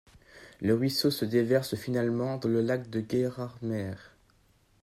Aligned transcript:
Le 0.61 0.73
ruisseau 0.73 1.11
se 1.11 1.25
déverse 1.25 1.75
finalement 1.75 2.37
dans 2.37 2.49
le 2.49 2.61
lac 2.61 2.89
de 2.89 3.03
Gérardmer. 3.07 3.93